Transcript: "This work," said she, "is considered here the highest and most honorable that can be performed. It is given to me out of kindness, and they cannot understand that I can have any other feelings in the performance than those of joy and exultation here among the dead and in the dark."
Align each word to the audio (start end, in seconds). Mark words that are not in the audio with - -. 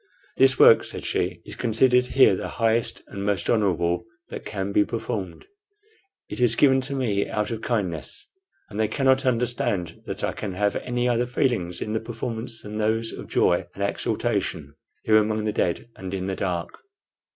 "This 0.37 0.57
work," 0.57 0.83
said 0.83 1.05
she, 1.05 1.43
"is 1.45 1.55
considered 1.55 2.07
here 2.07 2.33
the 2.35 2.47
highest 2.57 3.03
and 3.05 3.23
most 3.23 3.47
honorable 3.51 4.07
that 4.29 4.45
can 4.47 4.71
be 4.71 4.83
performed. 4.83 5.45
It 6.27 6.39
is 6.39 6.55
given 6.55 6.81
to 6.89 6.95
me 6.95 7.29
out 7.29 7.51
of 7.51 7.61
kindness, 7.61 8.25
and 8.67 8.79
they 8.79 8.87
cannot 8.87 9.27
understand 9.27 10.01
that 10.07 10.23
I 10.23 10.31
can 10.31 10.53
have 10.53 10.75
any 10.77 11.07
other 11.07 11.27
feelings 11.27 11.83
in 11.83 11.93
the 11.93 11.99
performance 11.99 12.63
than 12.63 12.79
those 12.79 13.11
of 13.11 13.27
joy 13.27 13.67
and 13.75 13.83
exultation 13.83 14.73
here 15.03 15.17
among 15.17 15.45
the 15.45 15.53
dead 15.53 15.87
and 15.95 16.11
in 16.15 16.25
the 16.25 16.35
dark." 16.35 16.79